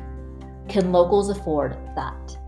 Can 0.71 0.93
locals 0.93 1.31
afford 1.31 1.77
that? 1.97 2.39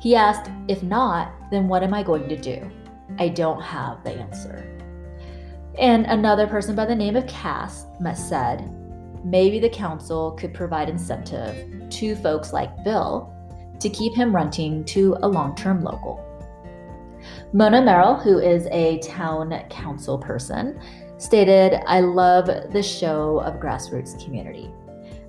He 0.00 0.14
asked, 0.14 0.50
If 0.68 0.84
not, 0.84 1.32
then 1.50 1.66
what 1.66 1.82
am 1.82 1.92
I 1.92 2.04
going 2.04 2.28
to 2.28 2.36
do? 2.36 2.70
I 3.18 3.28
don't 3.28 3.60
have 3.60 4.04
the 4.04 4.12
answer. 4.12 4.70
And 5.76 6.06
another 6.06 6.46
person 6.46 6.76
by 6.76 6.86
the 6.86 6.94
name 6.94 7.16
of 7.16 7.26
Cass 7.26 7.86
said, 8.14 8.70
maybe 9.24 9.58
the 9.58 9.68
council 9.68 10.30
could 10.38 10.54
provide 10.54 10.88
incentive 10.88 11.90
to 11.90 12.14
folks 12.16 12.52
like 12.52 12.84
Bill 12.84 13.32
to 13.80 13.88
keep 13.90 14.14
him 14.14 14.32
renting 14.32 14.84
to 14.84 15.16
a 15.22 15.28
long 15.28 15.56
term 15.56 15.82
local. 15.82 16.24
Mona 17.52 17.82
Merrill, 17.82 18.14
who 18.14 18.38
is 18.38 18.68
a 18.70 18.98
town 18.98 19.60
council 19.70 20.18
person, 20.18 20.78
stated, 21.18 21.82
I 21.86 21.98
love 21.98 22.46
the 22.46 22.82
show 22.82 23.40
of 23.40 23.54
grassroots 23.54 24.22
community. 24.24 24.70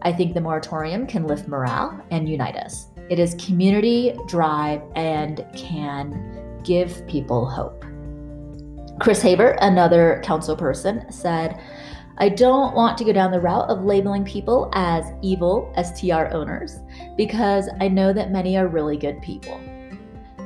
I 0.05 0.13
think 0.13 0.35
the 0.35 0.41
moratorium 0.41 1.07
can 1.07 1.25
lift 1.25 1.47
morale 1.47 1.99
and 2.11 2.29
unite 2.29 2.55
us. 2.55 2.89
It 3.09 3.17
is 3.17 3.33
community 3.43 4.15
drive 4.27 4.83
and 4.95 5.43
can 5.55 6.61
give 6.63 7.05
people 7.07 7.47
hope. 7.47 7.83
Chris 8.99 9.19
Haver, 9.23 9.57
another 9.61 10.21
council 10.23 10.55
person, 10.55 11.11
said, 11.11 11.59
I 12.19 12.29
don't 12.29 12.75
want 12.75 12.99
to 12.99 13.03
go 13.03 13.13
down 13.13 13.31
the 13.31 13.41
route 13.41 13.67
of 13.67 13.83
labeling 13.83 14.23
people 14.23 14.69
as 14.73 15.05
evil 15.23 15.73
STR 15.75 16.31
owners 16.31 16.77
because 17.17 17.67
I 17.81 17.87
know 17.87 18.13
that 18.13 18.31
many 18.31 18.57
are 18.57 18.67
really 18.67 18.97
good 18.97 19.19
people. 19.23 19.59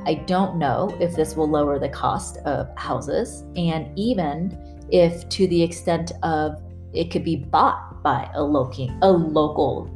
I 0.05 0.23
don't 0.25 0.57
know 0.57 0.95
if 1.01 1.17
this 1.17 1.35
will 1.35 1.49
lower 1.49 1.79
the 1.79 1.89
cost 1.89 2.37
of 2.45 2.69
houses 2.77 3.43
and 3.57 3.91
even 3.99 4.87
if 4.89 5.27
to 5.29 5.47
the 5.47 5.61
extent 5.61 6.13
of 6.23 6.63
it 6.93 7.11
could 7.11 7.25
be 7.25 7.35
bought 7.35 7.88
by 8.03 8.29
a 8.33 8.43
local, 8.43 8.89
a 9.01 9.11
local, 9.11 9.89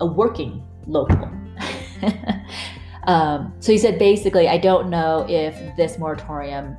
a 0.00 0.06
working 0.06 0.64
local. 0.86 1.30
um, 3.06 3.54
so 3.60 3.72
he 3.72 3.78
said 3.78 3.98
basically, 3.98 4.48
I 4.48 4.58
don't 4.58 4.90
know 4.90 5.26
if 5.28 5.54
this 5.76 5.98
moratorium 5.98 6.76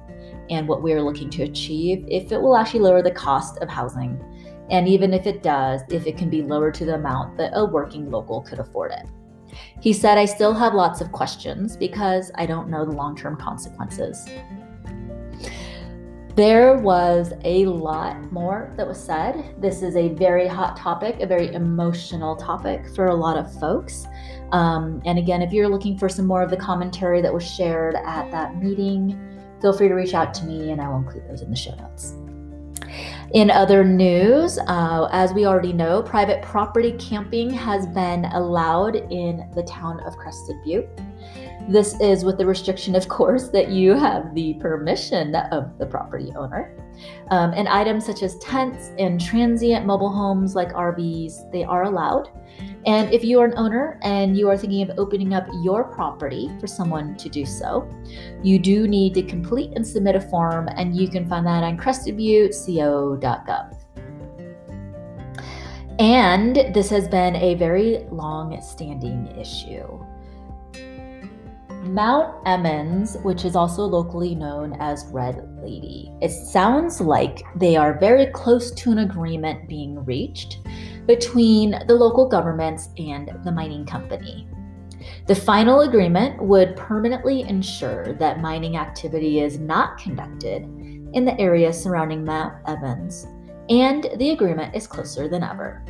and 0.50 0.68
what 0.68 0.82
we're 0.82 1.02
looking 1.02 1.30
to 1.32 1.44
achieve, 1.44 2.06
if 2.08 2.32
it 2.32 2.42
will 2.42 2.58
actually 2.58 2.82
lower 2.82 3.02
the 3.02 3.12
cost 3.12 3.58
of 3.60 3.70
housing. 3.70 4.22
And 4.70 4.88
even 4.88 5.14
if 5.14 5.28
it 5.28 5.44
does, 5.44 5.82
if 5.90 6.08
it 6.08 6.18
can 6.18 6.30
be 6.30 6.42
lowered 6.42 6.74
to 6.76 6.86
the 6.86 6.96
amount 6.96 7.38
that 7.38 7.52
a 7.54 7.66
working 7.66 8.10
local 8.10 8.42
could 8.42 8.60
afford 8.60 8.92
it. 8.92 9.06
He 9.82 9.94
said, 9.94 10.18
I 10.18 10.26
still 10.26 10.54
have 10.54 10.74
lots 10.74 11.02
of 11.02 11.12
questions 11.12 11.78
because 11.78 12.32
I 12.36 12.46
don't 12.46 12.70
know 12.70 12.86
the 12.86 12.92
long 12.92 13.16
term 13.16 13.36
consequences. 13.36 14.28
There 16.36 16.78
was 16.78 17.32
a 17.44 17.66
lot 17.66 18.32
more 18.32 18.74
that 18.76 18.88
was 18.88 19.00
said. 19.00 19.54
This 19.62 19.84
is 19.84 19.96
a 19.96 20.10
very 20.16 20.48
hot 20.48 20.76
topic, 20.76 21.20
a 21.20 21.28
very 21.28 21.54
emotional 21.54 22.36
topic 22.36 22.90
for 22.96 23.10
a 23.10 23.16
lot 23.16 23.38
of 23.38 23.54
folks. 23.60 24.08
Um, 24.52 25.00
and 25.06 25.20
again, 25.20 25.44
if 25.44 25.54
you're 25.54 25.68
looking 25.68 25.96
for 25.96 26.10
some 26.10 26.26
more 26.26 26.42
of 26.42 26.50
the 26.50 26.58
commentary 26.58 27.22
that 27.22 27.32
was 27.32 27.48
shared 27.48 27.94
at 28.04 28.32
that 28.32 28.56
meeting, 28.56 29.16
feel 29.62 29.78
free 29.78 29.88
to 29.88 29.94
reach 29.94 30.16
out 30.16 30.34
to 30.34 30.46
me 30.46 30.72
and 30.72 30.82
I 30.82 30.90
will 30.90 30.98
include 30.98 31.30
those 31.30 31.44
in 31.44 31.52
the 31.52 31.56
show 31.56 31.76
notes. 31.76 32.16
In 33.34 33.52
other 33.52 33.84
news, 33.84 34.58
uh, 34.68 35.10
as 35.12 35.34
we 35.34 35.46
already 35.46 35.74
know, 35.74 36.02
private 36.02 36.42
property 36.42 36.94
camping 36.94 37.52
has 37.52 37.86
been 37.86 38.26
allowed 38.26 38.96
in 38.96 39.48
the 39.56 39.64
town 39.64 40.00
of 40.00 40.18
Crested 40.18 40.56
Butte. 40.66 40.90
This 41.70 42.00
is 42.02 42.26
with 42.26 42.38
the 42.38 42.46
restriction, 42.46 42.96
of 42.96 43.08
course, 43.08 43.48
that 43.50 43.70
you 43.70 43.94
have 43.94 44.36
the 44.36 44.56
permission 44.56 45.34
of 45.36 45.78
the 45.78 45.86
property 45.86 46.34
owner. 46.36 46.76
Um, 47.32 47.54
and 47.54 47.70
items 47.70 48.06
such 48.06 48.22
as 48.22 48.38
tents 48.40 48.92
and 49.00 49.20
transient 49.20 49.86
mobile 49.86 50.12
homes 50.12 50.56
like 50.56 50.74
RVs, 50.74 51.52
they 51.52 51.64
are 51.64 51.84
allowed. 51.84 52.30
And 52.86 53.12
if 53.14 53.24
you 53.24 53.40
are 53.40 53.46
an 53.46 53.58
owner 53.58 53.98
and 54.04 54.38
you 54.38 54.50
are 54.50 54.58
thinking 54.58 54.82
of 54.82 55.00
opening 55.00 55.34
up 55.34 55.48
your 55.64 55.86
property 55.86 56.52
for 56.60 56.68
someone 56.68 57.16
to 57.16 57.30
do 57.30 57.46
so, 57.46 57.90
you 58.44 58.60
do 58.60 58.88
need 58.88 59.14
to 59.14 59.24
complete 59.24 59.72
and 59.76 59.88
submit 59.88 60.16
a 60.16 60.22
form, 60.22 60.68
and 60.76 60.96
you 60.96 61.08
can 61.08 61.28
find 61.30 61.48
that 61.48 61.64
on 61.64 61.78
crestedbutteco.gov. 61.78 63.80
And 66.00 66.56
this 66.74 66.90
has 66.90 67.08
been 67.08 67.36
a 67.38 67.56
very 67.56 68.06
long 68.12 68.60
standing 68.62 69.28
issue. 69.40 70.04
Mount 71.84 72.36
Emmons, 72.46 73.18
which 73.24 73.44
is 73.44 73.56
also 73.56 73.84
locally 73.84 74.36
known 74.36 74.74
as 74.80 75.06
Red 75.12 75.44
Lady. 75.62 76.12
It 76.22 76.30
sounds 76.30 77.02
like 77.02 77.44
they 77.58 77.76
are 77.76 78.00
very 78.00 78.28
close 78.28 78.72
to 78.72 78.92
an 78.92 79.00
agreement 79.00 79.68
being 79.68 80.04
reached 80.06 80.60
between 81.06 81.72
the 81.88 81.96
local 81.96 82.28
governments 82.28 82.90
and 82.98 83.32
the 83.44 83.52
mining 83.52 83.86
company. 83.86 84.48
The 85.28 85.36
final 85.36 85.82
agreement 85.82 86.42
would 86.42 86.78
permanently 86.78 87.42
ensure 87.42 88.14
that 88.14 88.40
mining 88.40 88.78
activity 88.78 89.42
is 89.42 89.60
not 89.60 89.98
conducted 89.98 90.64
in 91.14 91.26
the 91.26 91.40
area 91.40 91.74
surrounding 91.74 92.24
Mount 92.24 92.54
Emmons, 92.66 93.28
and 93.70 94.10
the 94.18 94.30
agreement 94.30 94.74
is 94.74 94.88
closer 94.88 95.28
than 95.28 95.44
ever. 95.44 95.84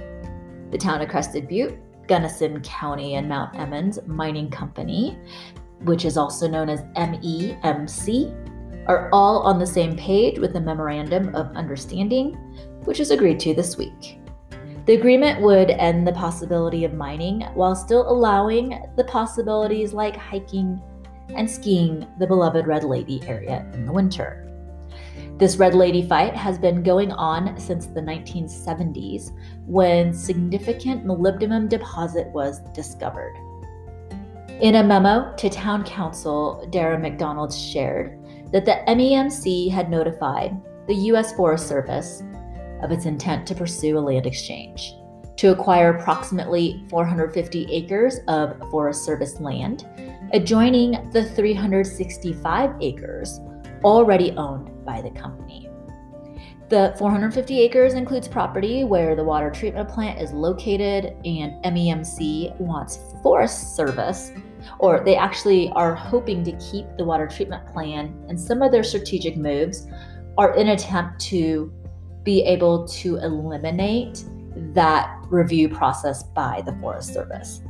The 0.71 0.77
town 0.79 1.01
of 1.01 1.09
Crested 1.09 1.47
Butte 1.47 1.77
Gunnison 2.07 2.61
County 2.61 3.15
and 3.15 3.29
Mount 3.29 3.55
Emmons 3.55 3.99
Mining 4.05 4.49
Company, 4.49 5.17
which 5.83 6.05
is 6.05 6.17
also 6.17 6.47
known 6.47 6.69
as 6.69 6.81
MEMC, 6.95 8.39
are 8.87 9.09
all 9.13 9.41
on 9.43 9.59
the 9.59 9.65
same 9.65 9.95
page 9.95 10.39
with 10.39 10.55
a 10.55 10.59
memorandum 10.59 11.33
of 11.35 11.55
understanding, 11.55 12.33
which 12.83 12.99
is 12.99 13.11
agreed 13.11 13.39
to 13.39 13.53
this 13.53 13.77
week. 13.77 14.19
The 14.85 14.95
agreement 14.95 15.41
would 15.41 15.69
end 15.69 16.05
the 16.05 16.11
possibility 16.11 16.83
of 16.83 16.93
mining 16.93 17.41
while 17.53 17.75
still 17.75 18.09
allowing 18.11 18.81
the 18.97 19.05
possibilities 19.05 19.93
like 19.93 20.17
hiking 20.17 20.81
and 21.35 21.49
skiing 21.49 22.05
the 22.19 22.27
beloved 22.27 22.67
Red 22.67 22.83
Lady 22.83 23.21
area 23.25 23.65
in 23.73 23.85
the 23.85 23.93
winter. 23.93 24.49
This 25.37 25.55
Red 25.55 25.73
Lady 25.73 26.07
fight 26.07 26.35
has 26.35 26.57
been 26.57 26.83
going 26.83 27.11
on 27.13 27.57
since 27.57 27.87
the 27.87 28.01
1970s 28.01 29.31
when 29.65 30.13
significant 30.13 31.05
molybdenum 31.05 31.69
deposit 31.69 32.27
was 32.27 32.59
discovered. 32.73 33.35
In 34.63 34.75
a 34.75 34.83
memo 34.83 35.35
to 35.35 35.49
town 35.49 35.83
council, 35.83 36.65
Dara 36.69 36.97
MacDonald 36.97 37.53
shared 37.53 38.17
that 38.53 38.63
the 38.63 38.79
MEMC 38.87 39.69
had 39.69 39.91
notified 39.91 40.55
the 40.87 40.95
U.S. 41.11 41.33
Forest 41.33 41.67
Service 41.67 42.23
of 42.81 42.89
its 42.89 43.05
intent 43.05 43.45
to 43.47 43.55
pursue 43.55 43.97
a 43.97 43.99
land 43.99 44.25
exchange 44.25 44.93
to 45.35 45.51
acquire 45.51 45.97
approximately 45.97 46.81
450 46.89 47.73
acres 47.73 48.19
of 48.29 48.57
Forest 48.71 49.03
Service 49.03 49.41
land 49.41 49.85
adjoining 50.31 51.09
the 51.11 51.25
365 51.31 52.71
acres 52.79 53.41
already 53.83 54.31
owned 54.37 54.85
by 54.85 55.01
the 55.01 55.11
company. 55.11 55.69
The 56.69 56.95
450 56.97 57.59
acres 57.59 57.95
includes 57.95 58.29
property 58.29 58.85
where 58.85 59.13
the 59.13 59.25
water 59.25 59.51
treatment 59.51 59.89
plant 59.89 60.21
is 60.21 60.31
located, 60.31 61.17
and 61.25 61.61
MEMC 61.65 62.57
wants 62.61 62.99
Forest 63.21 63.75
Service, 63.75 64.31
or 64.79 65.03
they 65.03 65.15
actually 65.15 65.69
are 65.71 65.95
hoping 65.95 66.43
to 66.43 66.51
keep 66.53 66.85
the 66.97 67.05
water 67.05 67.27
treatment 67.27 67.65
plan, 67.67 68.13
and 68.27 68.39
some 68.39 68.61
of 68.61 68.71
their 68.71 68.83
strategic 68.83 69.37
moves 69.37 69.87
are 70.37 70.55
in 70.55 70.69
attempt 70.69 71.19
to 71.21 71.71
be 72.23 72.43
able 72.43 72.87
to 72.87 73.17
eliminate 73.17 74.23
that 74.73 75.17
review 75.29 75.67
process 75.67 76.23
by 76.23 76.61
the 76.65 76.73
Forest 76.73 77.13
Service. 77.13 77.61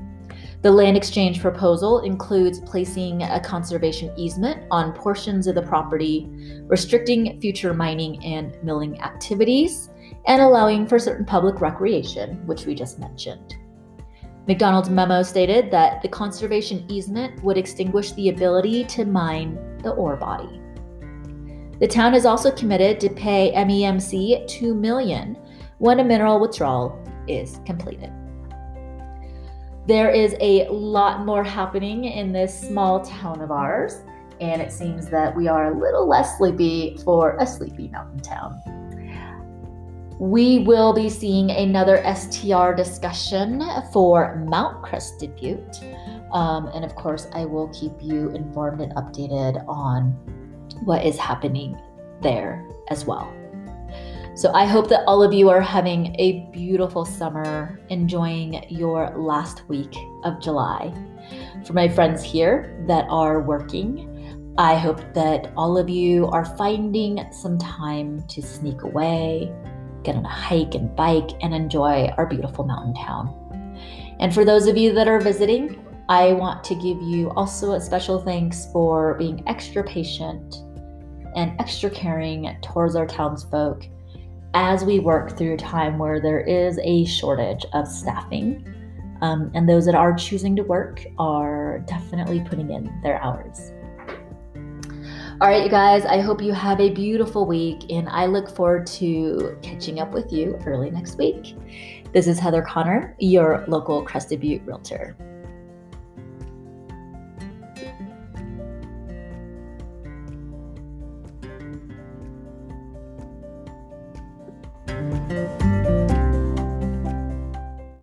The 0.62 0.72
land 0.72 0.96
exchange 0.96 1.42
proposal 1.42 2.02
includes 2.02 2.62
placing 2.62 3.24
a 3.24 3.40
conservation 3.40 4.14
easement 4.16 4.64
on 4.72 4.94
portions 4.94 5.48
of 5.48 5.56
the 5.56 5.62
property, 5.62 6.30
restricting 6.68 7.40
future 7.42 7.74
mining 7.74 8.24
and 8.24 8.58
milling 8.64 9.02
activities, 9.02 9.90
and 10.26 10.42
allowing 10.42 10.88
for 10.88 11.00
certain 11.00 11.26
public 11.26 11.60
recreation, 11.60 12.46
which 12.48 12.66
we 12.66 12.76
just 12.76 12.98
mentioned. 12.98 13.56
MacDonald's 14.46 14.90
memo 14.90 15.24
stated 15.24 15.72
that 15.72 16.02
the 16.02 16.08
conservation 16.10 16.86
easement 16.90 17.42
would 17.44 17.58
extinguish 17.58 18.12
the 18.12 18.28
ability 18.28 18.84
to 18.86 19.06
mine 19.06 19.58
the 19.84 19.92
ore 19.92 20.18
body. 20.18 20.60
The 21.80 21.88
town 21.88 22.14
is 22.14 22.26
also 22.26 22.52
committed 22.52 23.00
to 23.00 23.10
pay 23.10 23.54
MEMC 23.56 24.46
2 24.48 24.74
million 24.74 25.38
when 25.78 26.00
a 26.00 26.04
mineral 26.04 26.42
withdrawal 26.42 27.02
is 27.28 27.62
completed. 27.66 28.12
There 29.88 30.10
is 30.12 30.36
a 30.42 30.68
lot 30.70 31.26
more 31.26 31.44
happening 31.44 32.06
in 32.06 32.34
this 32.34 32.68
small 32.68 33.02
town 33.02 33.42
of 33.42 33.52
ours, 33.52 34.02
and 34.42 34.62
it 34.62 34.74
seems 34.74 35.10
that 35.10 35.36
we 35.36 35.48
are 35.48 35.72
a 35.72 35.78
little 35.78 36.08
less 36.08 36.38
sleepy 36.38 36.98
for 37.04 37.38
a 37.38 37.48
sleepy 37.48 37.88
mountain 37.90 38.20
town. 38.20 38.62
We 40.24 40.60
will 40.60 40.94
be 40.94 41.10
seeing 41.10 41.52
another 41.52 42.02
STR 42.16 42.72
discussion 42.72 43.62
for 43.92 44.42
Mount 44.48 44.82
Crested 44.82 45.36
Butte. 45.36 45.84
Um, 46.32 46.68
and 46.68 46.86
of 46.86 46.96
course, 46.96 47.28
I 47.34 47.44
will 47.44 47.68
keep 47.74 47.92
you 48.02 48.30
informed 48.30 48.80
and 48.80 48.96
updated 48.96 49.68
on 49.68 50.12
what 50.86 51.06
is 51.06 51.18
happening 51.18 51.78
there 52.22 52.66
as 52.90 53.04
well. 53.04 53.30
So 54.34 54.54
I 54.54 54.66
hope 54.66 54.88
that 54.88 55.04
all 55.08 55.22
of 55.22 55.34
you 55.34 55.50
are 55.50 55.60
having 55.60 56.16
a 56.18 56.50
beautiful 56.54 57.04
summer, 57.04 57.82
enjoying 57.90 58.64
your 58.70 59.14
last 59.18 59.68
week 59.68 59.94
of 60.24 60.42
July. 60.42 60.94
For 61.66 61.74
my 61.74 61.90
friends 61.90 62.24
here 62.24 62.82
that 62.88 63.06
are 63.10 63.42
working, 63.42 64.54
I 64.58 64.76
hope 64.76 65.02
that 65.16 65.52
all 65.58 65.78
of 65.78 65.90
you 65.90 66.28
are 66.28 66.46
finding 66.46 67.30
some 67.34 67.58
time 67.58 68.24
to 68.28 68.42
sneak 68.42 68.84
away, 68.84 69.52
get 70.04 70.16
on 70.16 70.26
a 70.26 70.30
hike 70.30 70.76
and 70.76 70.96
bike, 70.96 71.32
and 71.42 71.54
enjoy 71.54 72.08
our 72.18 72.26
beautiful 72.26 72.66
mountain 72.66 72.94
town. 72.96 73.40
And 74.20 74.34
for 74.34 74.46
those 74.46 74.68
of 74.68 74.78
you 74.78 74.94
that 74.94 75.08
are 75.08 75.20
visiting, 75.20 75.80
I 76.10 76.34
want 76.34 76.64
to 76.66 76.76
give 76.76 77.02
you 77.02 77.32
also 77.32 77.74
a 77.74 77.82
special 77.82 78.22
thanks 78.22 78.68
for 78.72 79.16
being 79.16 79.44
extra 79.48 79.84
patient 79.84 80.56
and 81.36 81.60
extra 81.60 81.90
caring 81.90 82.56
towards 82.62 82.96
our 82.96 83.08
townsfolk 83.08 83.86
as 84.54 84.84
we 84.84 85.00
work 85.00 85.38
through 85.38 85.54
a 85.54 85.58
time 85.58 85.98
where 85.98 86.22
there 86.22 86.42
is 86.42 86.80
a 86.84 87.06
shortage 87.06 87.66
of 87.74 87.88
staffing. 87.88 88.68
Um, 89.22 89.52
and 89.56 89.68
those 89.68 89.86
that 89.86 89.96
are 89.96 90.14
choosing 90.14 90.56
to 90.58 90.64
work 90.64 91.04
are 91.18 91.80
definitely 91.88 92.42
putting 92.42 92.70
in 92.70 93.02
their 93.02 93.22
hours. 93.24 93.72
All 95.44 95.50
right, 95.50 95.66
you 95.66 95.70
guys, 95.70 96.06
I 96.06 96.22
hope 96.22 96.42
you 96.42 96.54
have 96.54 96.80
a 96.80 96.90
beautiful 96.90 97.46
week, 97.46 97.92
and 97.92 98.08
I 98.08 98.28
look 98.28 98.50
forward 98.50 98.88
to 98.88 99.58
catching 99.62 100.00
up 100.00 100.14
with 100.14 100.32
you 100.32 100.58
early 100.66 100.90
next 100.90 101.18
week. 101.18 101.58
This 102.14 102.28
is 102.28 102.40
Heather 102.40 102.62
Connor, 102.62 103.14
your 103.20 103.66
local 103.68 104.04
Crested 104.04 104.40
Butte 104.40 104.62
Realtor. 104.66 105.18